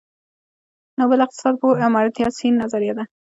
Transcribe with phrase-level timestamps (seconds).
[0.99, 3.03] نوبل اقتصادپوه آمارتیا سېن نظريه ده.